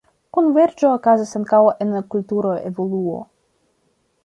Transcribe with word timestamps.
Konverĝo 0.35 0.89
okazas 0.93 1.33
ankaŭ 1.41 1.59
en 1.87 1.93
kultura 2.15 2.57
evoluo. 2.73 3.23